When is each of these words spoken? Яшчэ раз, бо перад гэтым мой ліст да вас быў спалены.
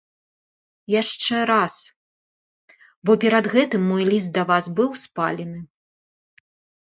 Яшчэ 1.01 1.35
раз, 1.49 1.73
бо 3.09 3.15
перад 3.23 3.45
гэтым 3.55 3.81
мой 3.91 4.03
ліст 4.11 4.29
да 4.37 4.43
вас 4.53 4.65
быў 4.79 4.89
спалены. 5.03 5.61